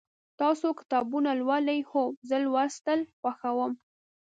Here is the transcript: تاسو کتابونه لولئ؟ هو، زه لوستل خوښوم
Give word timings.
تاسو 0.41 0.67
کتابونه 0.79 1.29
لولئ؟ 1.39 1.79
هو، 1.89 2.03
زه 2.27 2.35
لوستل 2.43 2.99
خوښوم 3.19 3.71